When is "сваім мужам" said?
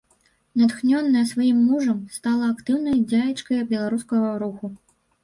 1.31-1.99